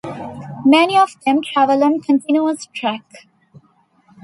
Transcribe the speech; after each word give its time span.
Many 0.65 0.97
of 0.97 1.11
them 1.27 1.43
travel 1.43 1.83
on 1.83 1.99
continuous 2.01 2.65
track. 2.73 3.03